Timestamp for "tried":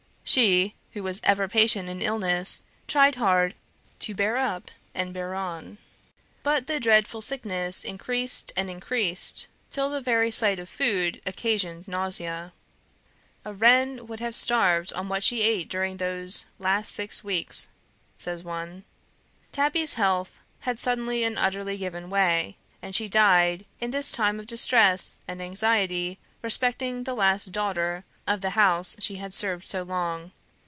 2.87-3.15